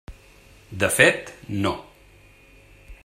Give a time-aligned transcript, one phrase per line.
[0.83, 1.29] De fet,
[1.67, 1.75] no.